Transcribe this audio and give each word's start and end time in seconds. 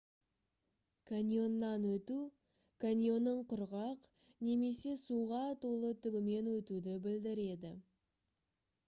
каньоннан 1.09 1.83
өту 1.89 2.15
каньонның 2.85 3.43
құрғақ 3.51 4.07
немесе 4.47 4.95
суға 5.03 5.43
толы 5.67 5.93
түбімен 6.07 6.49
өтуді 6.55 6.97
білдіреді 7.05 7.75